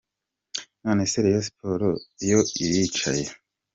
None 0.83 1.03
se 1.11 1.17
Rayon 1.23 1.45
Sports 1.49 2.01
yo 2.29 2.39
iricaye?. 2.63 3.25